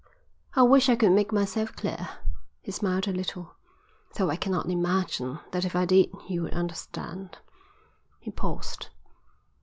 [0.55, 2.09] I wish I could make myself clear."
[2.63, 3.53] He smiled a little.
[4.15, 7.37] "Though I cannot imagine that if I did you would understand."
[8.19, 8.87] He paused.